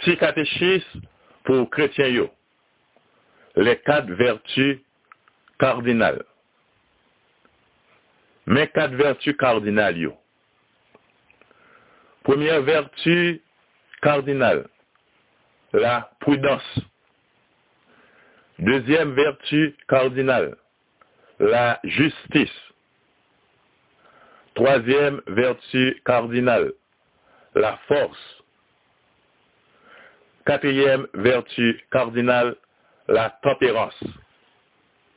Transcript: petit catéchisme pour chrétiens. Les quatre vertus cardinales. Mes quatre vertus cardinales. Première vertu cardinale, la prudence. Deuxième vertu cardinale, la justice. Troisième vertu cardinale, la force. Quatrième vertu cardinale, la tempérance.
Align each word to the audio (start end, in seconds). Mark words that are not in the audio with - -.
petit 0.00 0.16
catéchisme 0.16 1.00
pour 1.44 1.68
chrétiens. 1.70 2.28
Les 3.56 3.78
quatre 3.80 4.10
vertus 4.12 4.78
cardinales. 5.58 6.24
Mes 8.46 8.68
quatre 8.68 8.94
vertus 8.94 9.36
cardinales. 9.36 10.12
Première 12.22 12.62
vertu 12.62 13.42
cardinale, 14.02 14.68
la 15.72 16.10
prudence. 16.20 16.80
Deuxième 18.58 19.14
vertu 19.14 19.74
cardinale, 19.88 20.56
la 21.38 21.80
justice. 21.82 22.50
Troisième 24.54 25.22
vertu 25.26 26.00
cardinale, 26.04 26.72
la 27.54 27.78
force. 27.88 28.39
Quatrième 30.46 31.06
vertu 31.14 31.80
cardinale, 31.90 32.56
la 33.08 33.30
tempérance. 33.42 34.02